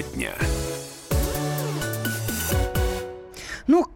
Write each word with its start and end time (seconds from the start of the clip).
Тема 0.00 0.14
дня. 0.14 0.59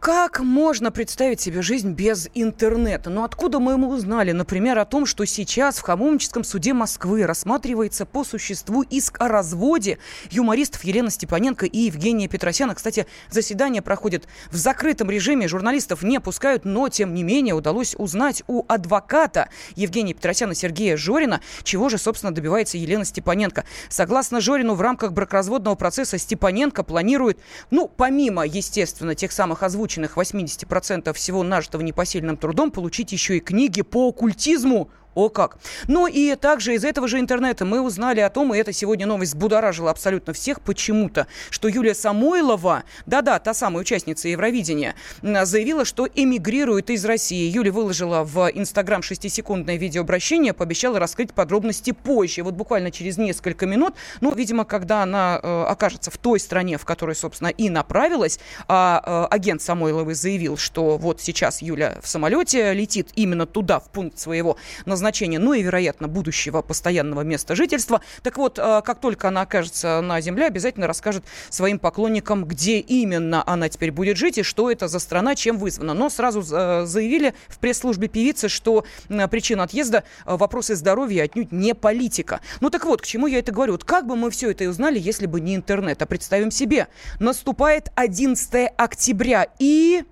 Как 0.04 0.40
можно 0.40 0.92
представить 0.92 1.40
себе 1.40 1.62
жизнь 1.62 1.92
без 1.92 2.28
интернета? 2.34 3.08
Ну, 3.08 3.24
откуда 3.24 3.58
мы 3.58 3.74
узнали, 3.86 4.32
например, 4.32 4.78
о 4.78 4.84
том, 4.84 5.06
что 5.06 5.24
сейчас 5.24 5.78
в 5.78 5.80
Хамовническом 5.80 6.44
суде 6.44 6.74
Москвы 6.74 7.24
рассматривается 7.24 8.04
по 8.04 8.22
существу 8.22 8.82
иск 8.82 9.18
о 9.22 9.28
разводе 9.28 9.96
юмористов 10.30 10.84
Елена 10.84 11.08
Степаненко 11.08 11.64
и 11.64 11.78
Евгения 11.86 12.28
Петросяна. 12.28 12.74
Кстати, 12.74 13.06
заседание 13.30 13.80
проходит 13.80 14.28
в 14.50 14.56
закрытом 14.56 15.10
режиме, 15.10 15.48
журналистов 15.48 16.02
не 16.02 16.20
пускают, 16.20 16.66
но, 16.66 16.90
тем 16.90 17.14
не 17.14 17.22
менее, 17.22 17.54
удалось 17.54 17.94
узнать 17.96 18.42
у 18.46 18.66
адвоката 18.68 19.48
Евгения 19.74 20.12
Петросяна 20.12 20.54
Сергея 20.54 20.98
Жорина, 20.98 21.40
чего 21.62 21.88
же, 21.88 21.96
собственно, 21.96 22.34
добивается 22.34 22.76
Елена 22.76 23.06
Степаненко. 23.06 23.64
Согласно 23.88 24.42
Жорину, 24.42 24.74
в 24.74 24.82
рамках 24.82 25.12
бракоразводного 25.12 25.76
процесса 25.76 26.18
Степаненко 26.18 26.82
планирует, 26.82 27.38
ну, 27.70 27.88
помимо, 27.88 28.44
естественно, 28.44 29.14
тех 29.14 29.32
самых 29.32 29.62
озвученных 29.94 30.16
80% 30.16 31.12
всего 31.12 31.42
нажитого 31.42 31.82
непосильным 31.82 32.36
трудом, 32.36 32.70
получить 32.70 33.12
еще 33.12 33.36
и 33.36 33.40
книги 33.40 33.82
по 33.82 34.08
оккультизму 34.08 34.90
о 35.14 35.28
как. 35.28 35.58
Ну 35.88 36.06
и 36.06 36.34
также 36.36 36.74
из 36.74 36.84
этого 36.84 37.08
же 37.08 37.18
интернета 37.18 37.64
мы 37.64 37.80
узнали 37.80 38.20
о 38.20 38.30
том, 38.30 38.54
и 38.54 38.58
это 38.58 38.72
сегодня 38.72 39.06
новость 39.06 39.34
будоражила 39.34 39.90
абсолютно 39.90 40.32
всех 40.32 40.60
почему-то, 40.60 41.26
что 41.50 41.68
Юлия 41.68 41.94
Самойлова, 41.94 42.84
да-да, 43.06 43.38
та 43.38 43.54
самая 43.54 43.82
участница 43.82 44.28
Евровидения, 44.28 44.94
заявила, 45.22 45.84
что 45.84 46.08
эмигрирует 46.12 46.90
из 46.90 47.04
России. 47.04 47.50
Юля 47.50 47.72
выложила 47.72 48.24
в 48.24 48.50
Инстаграм 48.54 49.02
шестисекундное 49.02 49.76
видеообращение, 49.76 50.52
пообещала 50.52 50.98
раскрыть 50.98 51.32
подробности 51.32 51.92
позже. 51.92 52.42
Вот 52.42 52.54
буквально 52.54 52.90
через 52.90 53.16
несколько 53.16 53.66
минут, 53.66 53.94
ну, 54.20 54.32
видимо, 54.34 54.64
когда 54.64 55.02
она 55.02 55.40
э, 55.42 55.64
окажется 55.68 56.10
в 56.10 56.18
той 56.18 56.40
стране, 56.40 56.78
в 56.78 56.84
которой, 56.84 57.14
собственно, 57.14 57.48
и 57.48 57.70
направилась, 57.70 58.38
а 58.68 59.28
э, 59.30 59.34
агент 59.34 59.62
Самойловой 59.62 60.14
заявил, 60.14 60.56
что 60.56 60.98
вот 60.98 61.20
сейчас 61.20 61.62
Юля 61.62 61.98
в 62.02 62.08
самолете 62.08 62.72
летит 62.72 63.08
именно 63.14 63.46
туда, 63.46 63.80
в 63.80 63.90
пункт 63.90 64.18
своего 64.18 64.56
назначения, 64.86 65.03
назначения, 65.04 65.38
ну 65.38 65.52
и, 65.52 65.62
вероятно, 65.62 66.08
будущего 66.08 66.62
постоянного 66.62 67.20
места 67.20 67.54
жительства. 67.54 68.00
Так 68.22 68.38
вот, 68.38 68.58
э, 68.58 68.82
как 68.82 69.00
только 69.00 69.28
она 69.28 69.42
окажется 69.42 70.00
на 70.00 70.20
земле, 70.22 70.46
обязательно 70.46 70.86
расскажет 70.86 71.24
своим 71.50 71.78
поклонникам, 71.78 72.46
где 72.46 72.78
именно 72.78 73.44
она 73.46 73.68
теперь 73.68 73.92
будет 73.92 74.16
жить 74.16 74.38
и 74.38 74.42
что 74.42 74.70
это 74.70 74.88
за 74.88 74.98
страна, 74.98 75.34
чем 75.34 75.58
вызвана. 75.58 75.92
Но 75.92 76.08
сразу 76.08 76.40
э, 76.40 76.86
заявили 76.86 77.34
в 77.48 77.58
пресс-службе 77.58 78.08
певицы, 78.08 78.48
что 78.48 78.84
причина 79.30 79.64
отъезда 79.64 80.04
э,– 80.24 80.36
вопросы 80.36 80.74
здоровья, 80.74 81.24
отнюдь 81.24 81.52
не 81.52 81.74
политика. 81.74 82.40
Ну 82.60 82.70
так 82.70 82.86
вот, 82.86 83.02
к 83.02 83.04
чему 83.04 83.26
я 83.26 83.40
это 83.40 83.52
говорю? 83.52 83.72
Вот 83.72 83.84
как 83.84 84.06
бы 84.06 84.16
мы 84.16 84.30
все 84.30 84.50
это 84.50 84.64
узнали, 84.64 84.98
если 84.98 85.26
бы 85.26 85.40
не 85.40 85.54
интернет? 85.54 86.00
А 86.00 86.06
представим 86.06 86.50
себе, 86.50 86.88
наступает 87.20 87.90
11 87.94 88.72
октября 88.76 89.48
и... 89.58 90.04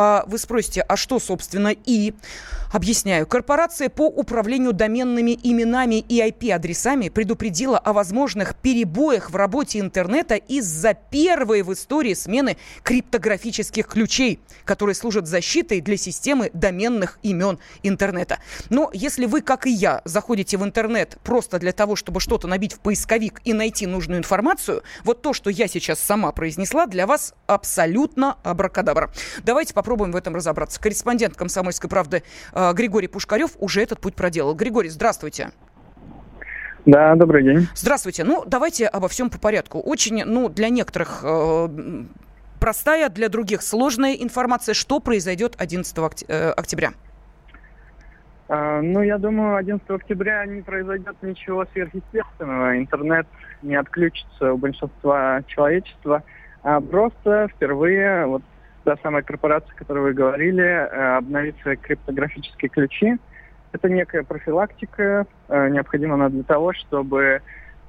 А 0.00 0.22
вы 0.28 0.38
спросите, 0.38 0.82
а 0.82 0.96
что, 0.96 1.18
собственно, 1.18 1.74
и? 1.74 2.14
Объясняю. 2.70 3.26
Корпорация 3.26 3.88
по 3.88 4.06
управлению 4.06 4.72
доменными 4.72 5.36
именами 5.42 5.96
и 6.00 6.20
IP-адресами 6.20 7.08
предупредила 7.08 7.78
о 7.78 7.92
возможных 7.94 8.54
перебоях 8.54 9.30
в 9.30 9.36
работе 9.36 9.80
интернета 9.80 10.34
из-за 10.36 10.94
первой 10.94 11.62
в 11.62 11.72
истории 11.72 12.12
смены 12.12 12.58
криптографических 12.84 13.88
ключей, 13.88 14.38
которые 14.66 14.94
служат 14.94 15.26
защитой 15.26 15.80
для 15.80 15.96
системы 15.96 16.50
доменных 16.52 17.18
имен 17.22 17.58
интернета. 17.82 18.38
Но 18.68 18.90
если 18.92 19.24
вы, 19.24 19.40
как 19.40 19.66
и 19.66 19.70
я, 19.70 20.02
заходите 20.04 20.58
в 20.58 20.64
интернет 20.64 21.16
просто 21.24 21.58
для 21.58 21.72
того, 21.72 21.96
чтобы 21.96 22.20
что-то 22.20 22.46
набить 22.46 22.74
в 22.74 22.80
поисковик 22.80 23.40
и 23.44 23.54
найти 23.54 23.86
нужную 23.86 24.18
информацию, 24.18 24.82
вот 25.04 25.22
то, 25.22 25.32
что 25.32 25.48
я 25.48 25.66
сейчас 25.66 25.98
сама 25.98 26.32
произнесла, 26.32 26.86
для 26.86 27.06
вас 27.06 27.34
абсолютно 27.46 28.36
абракадабра. 28.44 29.10
Давайте 29.42 29.72
попробуем 29.72 29.87
в 29.96 30.16
этом 30.16 30.34
разобраться. 30.34 30.80
Корреспондент 30.80 31.36
«Комсомольской 31.36 31.88
правды» 31.88 32.22
Э, 32.52 32.72
Григорий 32.72 33.08
Пушкарев 33.08 33.52
уже 33.58 33.82
этот 33.82 34.00
путь 34.00 34.14
проделал. 34.14 34.54
Григорий, 34.54 34.88
здравствуйте. 34.88 35.50
Да, 36.86 37.14
добрый 37.16 37.42
день. 37.42 37.68
Здравствуйте. 37.74 38.24
Ну, 38.24 38.44
давайте 38.46 38.86
обо 38.86 39.08
всем 39.08 39.30
по 39.30 39.38
порядку. 39.38 39.80
Очень, 39.80 40.24
ну, 40.24 40.48
для 40.48 40.68
некоторых 40.70 41.20
э, 41.22 41.68
простая, 42.60 43.08
для 43.10 43.28
других 43.28 43.62
сложная 43.62 44.14
информация. 44.14 44.74
Что 44.74 45.00
произойдет 45.00 45.54
11 45.58 45.96
э, 46.28 46.50
октября? 46.50 46.92
А, 48.48 48.80
ну, 48.80 49.02
я 49.02 49.18
думаю, 49.18 49.56
11 49.56 49.88
октября 49.90 50.46
не 50.46 50.62
произойдет 50.62 51.16
ничего 51.22 51.66
сверхъестественного. 51.72 52.78
Интернет 52.78 53.26
не 53.62 53.74
отключится 53.74 54.54
у 54.54 54.56
большинства 54.56 55.42
человечества. 55.46 56.22
А 56.62 56.80
просто 56.80 57.48
впервые 57.54 58.26
вот 58.26 58.42
та 58.84 58.96
самая 59.02 59.22
корпорация, 59.22 59.72
о 59.74 59.78
которой 59.78 60.02
вы 60.04 60.12
говорили, 60.12 60.62
э, 60.62 61.16
обновить 61.16 61.60
свои 61.62 61.76
криптографические 61.76 62.68
ключи. 62.68 63.16
Это 63.72 63.88
некая 63.88 64.22
профилактика, 64.22 65.26
э, 65.48 65.68
необходима 65.68 66.14
она 66.14 66.28
для 66.28 66.42
того, 66.42 66.72
чтобы 66.72 67.42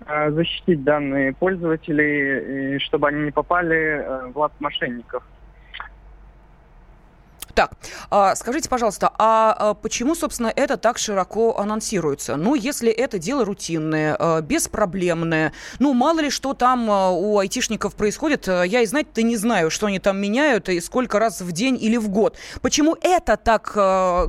э, 0.06 0.32
защитить 0.32 0.84
данные 0.84 1.34
пользователей, 1.34 2.76
и 2.76 2.80
чтобы 2.80 3.08
они 3.10 3.24
не 3.24 3.32
попали 3.32 4.32
в 4.34 4.38
лап 4.38 4.54
мошенников. 4.60 5.24
Так, 7.60 7.74
а, 8.10 8.36
скажите, 8.36 8.70
пожалуйста, 8.70 9.12
а, 9.18 9.54
а 9.60 9.74
почему, 9.74 10.16
собственно, 10.16 10.50
это 10.56 10.78
так 10.78 10.98
широко 10.98 11.58
анонсируется? 11.60 12.38
Ну, 12.38 12.56
если 12.56 12.90
это 12.90 13.20
дело 13.20 13.44
рутинное, 13.44 14.16
а, 14.18 14.40
беспроблемное, 14.40 15.52
ну, 15.78 15.92
мало 15.92 16.22
ли 16.22 16.30
что 16.30 16.54
там 16.54 16.88
у 16.88 17.38
айтишников 17.38 17.96
происходит, 17.96 18.48
я 18.48 18.80
и 18.80 18.86
знать-то 18.86 19.24
не 19.24 19.36
знаю, 19.36 19.72
что 19.72 19.88
они 19.88 20.00
там 20.00 20.22
меняют 20.22 20.70
и 20.70 20.80
сколько 20.80 21.20
раз 21.20 21.42
в 21.42 21.52
день 21.52 21.78
или 21.78 21.98
в 21.98 22.08
год. 22.08 22.38
Почему 22.62 22.96
это 23.02 23.36
так 23.36 23.74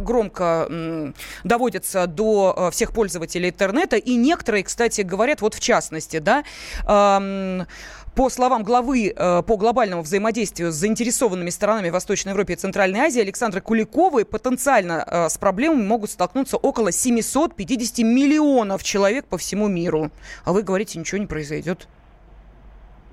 громко 0.02 1.12
доводится 1.44 2.08
до 2.08 2.70
всех 2.72 2.92
пользователей 2.92 3.50
интернета? 3.50 3.94
И 3.94 4.16
некоторые, 4.16 4.64
кстати, 4.64 5.02
говорят, 5.02 5.40
вот 5.40 5.54
в 5.54 5.60
частности, 5.60 6.18
да, 6.18 6.42
по 8.14 8.28
словам 8.28 8.62
главы 8.62 9.12
э, 9.14 9.42
по 9.42 9.56
глобальному 9.56 10.02
взаимодействию 10.02 10.72
с 10.72 10.74
заинтересованными 10.74 11.50
сторонами 11.50 11.90
Восточной 11.90 12.30
Европе 12.30 12.54
и 12.54 12.56
Центральной 12.56 13.00
Азии 13.00 13.20
Александра 13.20 13.60
Куликовой, 13.60 14.24
потенциально 14.24 15.04
э, 15.06 15.28
с 15.28 15.38
проблемами 15.38 15.86
могут 15.86 16.10
столкнуться 16.10 16.56
около 16.56 16.92
750 16.92 17.98
миллионов 18.04 18.82
человек 18.82 19.26
по 19.26 19.38
всему 19.38 19.68
миру. 19.68 20.10
А 20.44 20.52
вы 20.52 20.62
говорите, 20.62 20.98
ничего 20.98 21.18
не 21.18 21.26
произойдет. 21.26 21.88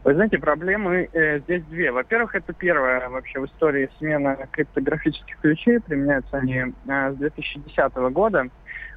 Вы 0.03 0.13
знаете, 0.13 0.39
проблемы 0.39 1.09
э, 1.11 1.39
здесь 1.39 1.63
две. 1.65 1.91
Во-первых, 1.91 2.33
это 2.35 2.53
первая 2.53 3.09
вообще 3.09 3.39
в 3.41 3.45
истории 3.45 3.89
смена 3.97 4.37
криптографических 4.51 5.37
ключей. 5.39 5.81
Применяются 5.81 6.37
они 6.37 6.55
э, 6.87 7.11
с 7.11 7.15
2010 7.15 7.93
года. 8.13 8.47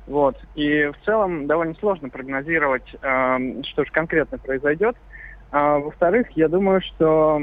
Вот. 0.07 0.37
И 0.55 0.87
в 0.87 1.05
целом 1.05 1.47
довольно 1.49 1.75
сложно 1.75 2.11
прогнозировать, 2.11 2.95
э, 3.03 3.63
что 3.65 3.85
же 3.85 3.91
конкретно 3.91 4.39
произойдет. 4.39 4.97
А, 5.51 5.79
во-вторых, 5.79 6.29
я 6.37 6.49
думаю, 6.49 6.81
что 6.81 7.43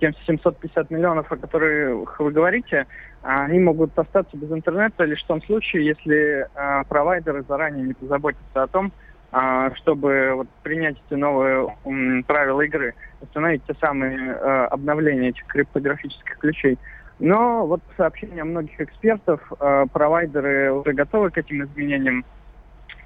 тем 0.00 0.12
750 0.26 0.90
миллионов, 0.90 1.30
о 1.32 1.36
которых 1.36 2.20
вы 2.20 2.30
говорите, 2.30 2.86
они 3.22 3.58
могут 3.58 3.98
остаться 3.98 4.36
без 4.36 4.50
интернета 4.52 5.04
лишь 5.04 5.22
в 5.22 5.26
том 5.26 5.42
случае, 5.42 5.86
если 5.86 6.46
а, 6.54 6.84
провайдеры 6.84 7.42
заранее 7.48 7.86
не 7.86 7.94
позаботятся 7.94 8.62
о 8.62 8.66
том, 8.66 8.92
а, 9.32 9.74
чтобы 9.76 10.32
вот, 10.34 10.48
принять 10.62 10.96
эти 11.06 11.18
новые 11.18 11.74
м, 11.84 12.24
правила 12.24 12.60
игры, 12.62 12.94
установить 13.20 13.64
те 13.66 13.74
самые 13.80 14.32
а, 14.32 14.66
обновления 14.66 15.30
этих 15.30 15.46
криптографических 15.46 16.38
ключей. 16.38 16.78
Но 17.18 17.66
вот 17.66 17.82
по 17.82 17.94
сообщениям 17.96 18.50
многих 18.50 18.80
экспертов, 18.80 19.40
а, 19.58 19.86
провайдеры 19.86 20.72
уже 20.72 20.92
готовы 20.92 21.30
к 21.30 21.38
этим 21.38 21.64
изменениям. 21.64 22.24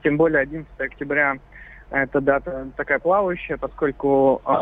Тем 0.02 0.16
более 0.16 0.40
11 0.40 0.68
октября 0.80 1.36
эта 1.92 2.20
дата 2.20 2.68
такая 2.76 2.98
плавающая, 2.98 3.56
поскольку 3.56 4.40
э, 4.46 4.52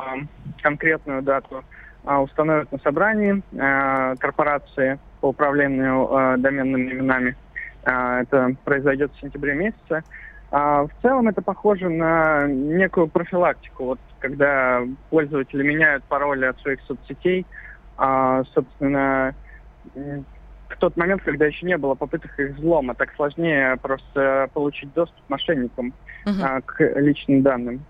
конкретную 0.63 1.23
дату 1.23 1.65
э, 2.05 2.17
установят 2.17 2.71
на 2.73 2.79
собрании 2.79 3.43
э, 3.53 4.17
корпорации 4.17 4.99
по 5.21 5.29
управлению 5.29 6.39
доменными 6.39 6.93
именами. 6.93 7.37
Это 7.83 8.55
произойдет 8.65 9.13
в 9.13 9.21
сентябре 9.21 9.55
месяце. 9.55 10.03
А 10.51 10.85
в 10.85 10.91
целом 11.03 11.29
это 11.29 11.43
похоже 11.43 11.89
на 11.89 12.47
некую 12.47 13.07
профилактику. 13.09 13.85
Вот 13.85 14.01
когда 14.19 14.83
пользователи 15.11 15.63
меняют 15.63 16.03
пароли 16.05 16.47
от 16.47 16.59
своих 16.61 16.81
соцсетей, 16.83 17.47
а, 17.97 18.43
собственно, 18.55 19.35
в 20.71 20.77
тот 20.79 20.97
момент, 20.97 21.23
когда 21.23 21.47
еще 21.47 21.67
не 21.67 21.77
было 21.77 21.95
попыток 21.95 22.39
их 22.39 22.57
взлома, 22.57 22.95
так 22.95 23.15
сложнее 23.17 23.77
просто 23.83 24.49
получить 24.55 24.93
доступ 24.95 25.21
мошенникам 25.29 25.93
uh-huh. 26.25 26.43
а, 26.43 26.61
к 26.61 26.81
личным 27.01 27.43
данным. 27.43 27.81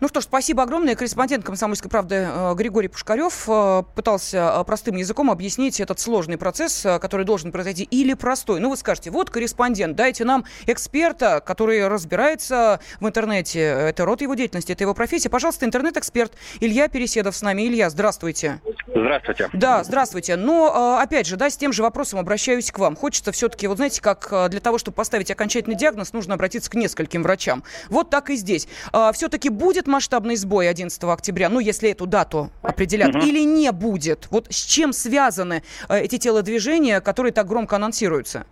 Ну 0.00 0.08
что 0.08 0.20
ж, 0.20 0.24
спасибо 0.24 0.62
огромное. 0.62 0.94
Корреспондент 0.94 1.44
«Комсомольской 1.44 1.90
правды» 1.90 2.26
э, 2.28 2.54
Григорий 2.54 2.88
Пушкарев 2.88 3.44
э, 3.48 3.82
пытался 3.94 4.54
э, 4.60 4.64
простым 4.64 4.96
языком 4.96 5.30
объяснить 5.30 5.80
этот 5.80 6.00
сложный 6.00 6.38
процесс, 6.38 6.86
который 7.00 7.24
должен 7.24 7.52
произойти, 7.52 7.84
или 7.84 8.14
простой. 8.14 8.60
Ну, 8.60 8.70
вы 8.70 8.76
скажете, 8.76 9.10
вот 9.10 9.30
корреспондент, 9.30 9.96
дайте 9.96 10.24
нам 10.24 10.44
эксперта, 10.66 11.42
который 11.44 11.88
разбирается 11.88 12.80
в 13.00 13.06
интернете. 13.06 13.60
Это 13.60 14.04
род 14.04 14.20
его 14.20 14.34
деятельности, 14.34 14.72
это 14.72 14.84
его 14.84 14.94
профессия. 14.94 15.28
Пожалуйста, 15.28 15.66
интернет-эксперт 15.66 16.34
Илья 16.60 16.88
Переседов 16.88 17.36
с 17.36 17.42
нами. 17.42 17.66
Илья, 17.66 17.90
здравствуйте. 17.90 18.60
Здравствуйте. 18.86 19.48
Да, 19.52 19.84
здравствуйте. 19.84 20.36
Но, 20.36 20.98
опять 20.98 21.26
же, 21.26 21.36
да, 21.36 21.50
с 21.50 21.56
тем 21.56 21.72
же 21.72 21.82
вопросом 21.82 22.18
обращаюсь 22.18 22.70
к 22.70 22.78
вам. 22.78 22.96
Хочется 22.96 23.32
все-таки, 23.32 23.66
вот 23.66 23.76
знаете, 23.76 24.00
как 24.00 24.50
для 24.50 24.60
того, 24.60 24.78
чтобы 24.78 24.94
поставить 24.94 25.30
окончательный 25.30 25.76
диагноз, 25.76 26.12
нужно 26.12 26.34
обратиться 26.34 26.70
к 26.70 26.74
нескольким 26.74 27.22
врачам. 27.22 27.64
Вот 27.88 28.10
так 28.10 28.30
и 28.30 28.36
здесь. 28.36 28.68
Все-таки 29.14 29.48
будет 29.48 29.71
масштабный 29.86 30.36
сбой 30.36 30.68
11 30.68 31.02
октября, 31.04 31.48
ну, 31.48 31.60
если 31.60 31.90
эту 31.90 32.06
дату 32.06 32.50
определят, 32.62 33.14
угу. 33.14 33.24
или 33.24 33.40
не 33.44 33.70
будет? 33.72 34.28
Вот 34.30 34.46
с 34.50 34.64
чем 34.64 34.92
связаны 34.92 35.62
э, 35.88 36.00
эти 36.00 36.18
телодвижения, 36.18 37.00
которые 37.00 37.32
так 37.32 37.46
громко 37.46 37.76
анонсируются? 37.76 38.46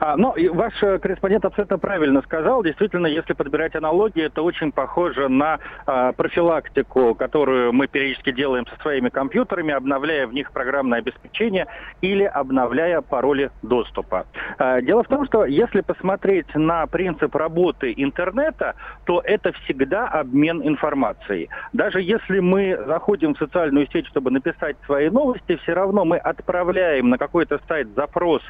А, 0.00 0.16
ну, 0.16 0.34
ваш 0.52 0.82
э, 0.82 0.98
корреспондент 0.98 1.44
абсолютно 1.44 1.78
правильно 1.78 2.22
сказал. 2.22 2.62
Действительно, 2.62 3.06
если 3.06 3.32
подбирать 3.32 3.74
аналогии, 3.74 4.22
это 4.22 4.42
очень 4.42 4.72
похоже 4.72 5.28
на 5.28 5.58
а, 5.86 6.12
профилактику, 6.12 7.14
которую 7.14 7.72
мы 7.72 7.86
периодически 7.86 8.32
делаем 8.32 8.66
со 8.66 8.76
своими 8.82 9.08
компьютерами, 9.08 9.72
обновляя 9.72 10.26
в 10.26 10.34
них 10.34 10.52
программное 10.52 10.98
обеспечение 10.98 11.66
или 12.00 12.24
обновляя 12.24 13.00
пароли 13.00 13.50
доступа. 13.62 14.26
А, 14.58 14.80
дело 14.80 15.02
в 15.02 15.08
том, 15.08 15.26
что 15.26 15.44
если 15.44 15.80
посмотреть 15.80 16.54
на 16.54 16.86
принцип 16.86 17.34
работы 17.34 17.92
интернета, 17.96 18.74
то 19.04 19.20
это 19.24 19.52
всегда 19.52 20.08
обмен 20.08 20.62
информацией. 20.62 21.48
Даже 21.72 22.00
если 22.00 22.40
мы 22.40 22.78
заходим 22.86 23.34
в 23.34 23.38
социальную 23.38 23.88
сеть, 23.92 24.06
чтобы 24.06 24.30
написать 24.30 24.76
свои 24.86 25.08
новости, 25.10 25.56
все 25.62 25.72
равно 25.72 26.04
мы 26.04 26.18
отправляем 26.18 27.10
на 27.10 27.18
какой-то 27.18 27.60
сайт 27.68 27.88
запрос 27.94 28.42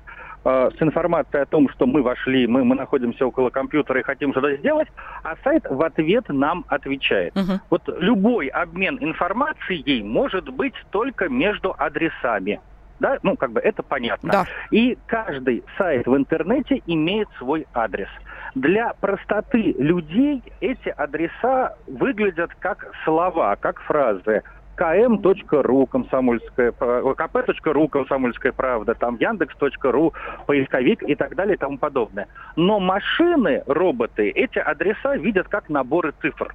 Э, 0.45 0.71
с 0.79 0.83
информацией 0.83 1.43
о 1.43 1.47
том, 1.47 1.71
что 1.71 1.87
мы 1.87 2.03
вошли, 2.03 2.47
мы, 2.47 2.65
мы 2.65 2.75
находимся 2.75 3.27
около 3.27 3.49
компьютера 3.49 4.01
и 4.01 4.03
хотим 4.03 4.33
что-то 4.33 4.55
сделать, 4.57 4.89
а 5.23 5.37
сайт 5.43 5.65
в 5.69 5.83
ответ 5.83 6.29
нам 6.29 6.67
отвечает. 6.69 7.35
Угу. 7.35 7.61
Вот 7.71 7.83
любой 7.99 8.49
обмен 8.49 8.99
информацией 9.01 10.03
может 10.03 10.51
быть 10.51 10.75
только 10.91 11.31
между 11.31 11.75
адресами. 11.79 12.61
Да, 13.01 13.19
ну, 13.23 13.37
как 13.37 13.53
бы 13.53 13.61
это 13.61 13.83
понятно. 13.83 14.33
Да. 14.33 14.45
И 14.71 14.99
каждый 15.07 15.65
сайт 15.79 16.07
в 16.07 16.15
интернете 16.15 16.83
имеет 16.87 17.29
свой 17.39 17.67
адрес. 17.73 18.09
Для 18.55 18.93
простоты 19.01 19.75
людей 19.79 20.43
эти 20.61 20.91
адреса 20.91 21.75
выглядят 21.87 22.51
как 22.61 22.87
слова, 23.05 23.57
как 23.57 23.81
фразы 23.81 24.43
km.ru, 24.77 25.87
комсомольская, 25.87 26.73
kp.ru, 26.73 27.89
комсомольская 27.89 28.53
правда, 28.53 28.95
там 28.95 29.17
яндекс.ру, 29.19 30.13
поисковик 30.47 31.03
и 31.03 31.15
так 31.15 31.35
далее 31.35 31.55
и 31.55 31.59
тому 31.59 31.79
подобное. 31.79 32.27
Но 32.57 32.81
машины, 32.81 33.63
роботы, 33.67 34.31
эти 34.31 34.59
адреса 34.59 35.17
видят 35.17 35.49
как 35.49 35.69
наборы 35.69 36.13
цифр. 36.21 36.55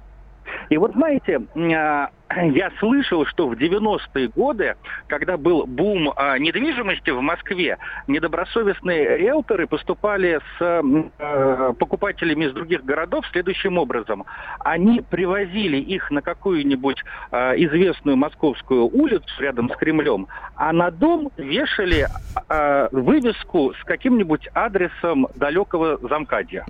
И 0.68 0.76
вот 0.76 0.92
знаете, 0.92 1.42
а, 1.74 2.10
я 2.36 2.70
слышал, 2.78 3.26
что 3.26 3.48
в 3.48 3.54
90-е 3.54 4.28
годы, 4.28 4.76
когда 5.08 5.36
был 5.36 5.66
бум 5.66 6.12
а, 6.14 6.38
недвижимости 6.38 7.10
в 7.10 7.20
Москве, 7.20 7.78
недобросовестные 8.06 9.18
риэлторы 9.18 9.66
поступали 9.66 10.40
с 10.58 10.82
а, 11.18 11.72
покупателями 11.72 12.44
из 12.44 12.52
других 12.52 12.84
городов 12.84 13.26
следующим 13.32 13.78
образом. 13.78 14.24
Они 14.60 15.00
привозили 15.00 15.78
их 15.78 16.10
на 16.10 16.22
какую-нибудь 16.22 17.02
а, 17.32 17.54
известную 17.56 18.16
московскую 18.16 18.86
улицу 18.86 19.26
рядом 19.40 19.68
с 19.68 19.76
Кремлем, 19.76 20.28
а 20.54 20.72
на 20.72 20.90
дом 20.90 21.30
вешали 21.36 22.06
а, 22.48 22.88
вывеску 22.92 23.74
с 23.74 23.84
каким-нибудь 23.84 24.48
адресом 24.54 25.26
далекого 25.34 25.98
замкадья. 25.98 26.64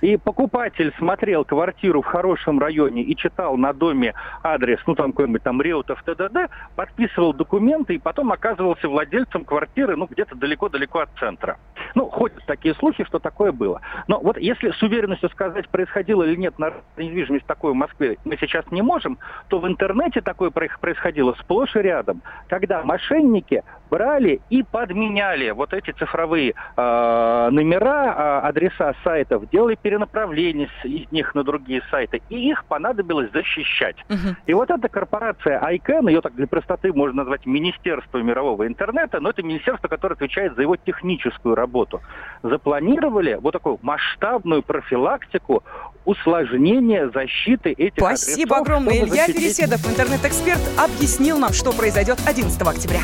И 0.00 0.16
покупатель 0.16 0.92
смотрел 0.98 1.44
квартиру 1.44 2.02
в 2.02 2.06
хорошем 2.06 2.58
районе 2.58 3.02
и 3.02 3.16
читал 3.16 3.56
на 3.56 3.72
доме 3.72 4.14
адрес, 4.42 4.78
ну 4.86 4.94
там 4.98 5.12
какой-нибудь 5.12 5.44
там 5.44 5.62
Реутов, 5.62 6.02
ТДД, 6.02 6.50
подписывал 6.74 7.32
документы 7.32 7.94
и 7.94 7.98
потом 7.98 8.32
оказывался 8.32 8.88
владельцем 8.88 9.44
квартиры, 9.44 9.96
ну, 9.96 10.06
где-то 10.10 10.34
далеко-далеко 10.34 10.98
от 10.98 11.10
центра. 11.20 11.56
Ну, 11.94 12.06
ходят 12.06 12.42
такие 12.46 12.74
слухи, 12.74 13.04
что 13.04 13.20
такое 13.20 13.52
было. 13.52 13.80
Но 14.08 14.18
вот 14.18 14.38
если 14.38 14.72
с 14.72 14.82
уверенностью 14.82 15.30
сказать, 15.30 15.68
происходило 15.68 16.24
или 16.24 16.34
нет 16.34 16.58
на 16.58 16.72
недвижимость 16.96 17.46
такой 17.46 17.72
в 17.72 17.76
Москве, 17.76 18.18
мы 18.24 18.36
сейчас 18.38 18.64
не 18.72 18.82
можем, 18.82 19.18
то 19.48 19.60
в 19.60 19.68
интернете 19.68 20.20
такое 20.20 20.50
происходило 20.50 21.34
сплошь 21.40 21.76
и 21.76 21.78
рядом, 21.78 22.20
когда 22.48 22.82
мошенники 22.82 23.62
брали 23.90 24.40
и 24.50 24.62
подменяли 24.62 25.50
вот 25.50 25.72
эти 25.72 25.92
цифровые 25.92 26.54
э, 26.76 27.48
номера, 27.50 28.42
э, 28.42 28.48
адреса 28.48 28.94
сайтов, 29.04 29.48
делали 29.50 29.76
перенаправление 29.80 30.68
из 30.84 31.10
них 31.12 31.34
на 31.34 31.44
другие 31.44 31.82
сайты, 31.90 32.20
и 32.28 32.50
их 32.50 32.64
понадобилось 32.64 33.30
защищать. 33.32 33.96
Угу. 34.08 34.36
И 34.46 34.54
вот 34.54 34.70
эта 34.88 34.94
корпорация 34.94 35.60
ICANN, 35.60 36.08
ее 36.08 36.20
так 36.20 36.34
для 36.34 36.46
простоты 36.46 36.92
можно 36.92 37.18
назвать 37.18 37.46
Министерство 37.46 38.18
мирового 38.18 38.66
интернета, 38.66 39.20
но 39.20 39.30
это 39.30 39.42
министерство, 39.42 39.88
которое 39.88 40.14
отвечает 40.14 40.54
за 40.56 40.62
его 40.62 40.76
техническую 40.76 41.54
работу, 41.54 42.00
запланировали 42.42 43.38
вот 43.40 43.52
такую 43.52 43.78
масштабную 43.82 44.62
профилактику 44.62 45.62
усложнения 46.04 47.10
защиты 47.10 47.70
этих 47.70 47.98
Спасибо 47.98 48.56
адресов, 48.56 48.62
огромное. 48.62 48.94
Илья 48.94 49.26
защитить... 49.26 49.36
Переседов, 49.36 49.90
интернет-эксперт, 49.90 50.60
объяснил 50.78 51.38
нам, 51.38 51.52
что 51.52 51.72
произойдет 51.72 52.18
11 52.26 52.60
октября. 52.62 53.02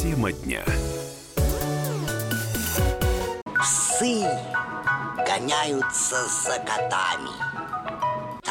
Тема 0.00 0.32
дня. 0.32 0.62
Псы 3.58 4.22
гоняются 5.26 6.16
за 6.44 6.58
котами. 6.60 7.45